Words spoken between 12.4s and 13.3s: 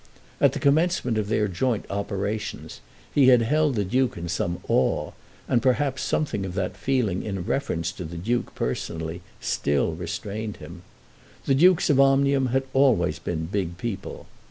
had always